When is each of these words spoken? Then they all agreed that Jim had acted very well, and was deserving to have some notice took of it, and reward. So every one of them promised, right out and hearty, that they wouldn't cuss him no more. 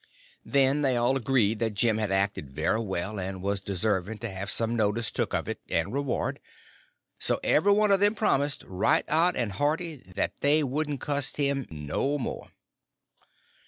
Then 0.43 0.81
they 0.81 0.97
all 0.97 1.15
agreed 1.15 1.59
that 1.59 1.75
Jim 1.75 1.99
had 1.99 2.09
acted 2.11 2.49
very 2.49 2.79
well, 2.79 3.19
and 3.19 3.43
was 3.43 3.61
deserving 3.61 4.17
to 4.17 4.31
have 4.31 4.49
some 4.49 4.75
notice 4.75 5.11
took 5.11 5.31
of 5.35 5.47
it, 5.47 5.61
and 5.69 5.93
reward. 5.93 6.39
So 7.19 7.39
every 7.43 7.73
one 7.73 7.91
of 7.91 7.99
them 7.99 8.15
promised, 8.15 8.63
right 8.65 9.05
out 9.07 9.35
and 9.35 9.51
hearty, 9.51 9.97
that 10.15 10.39
they 10.41 10.63
wouldn't 10.63 11.01
cuss 11.01 11.35
him 11.35 11.67
no 11.69 12.17
more. 12.17 12.47